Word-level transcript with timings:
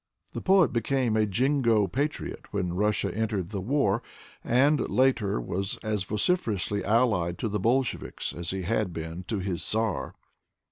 The 0.33 0.41
poet 0.41 0.73
became 0.73 1.15
a 1.15 1.27
jingo 1.27 1.85
patriot 1.85 2.47
when 2.51 2.73
Russia 2.73 3.13
entered 3.15 3.49
the 3.49 3.61
war, 3.61 4.01
and 4.43 4.79
later 4.89 5.39
was 5.39 5.77
as 5.83 6.05
vociferously 6.05 6.83
allied 6.83 7.37
to 7.37 7.47
the 7.47 7.59
Bolsheviks 7.59 8.33
as 8.33 8.49
he 8.49 8.63
had 8.63 8.93
been 8.93 9.25
to 9.25 9.37
his 9.37 9.63
Czar. 9.63 10.15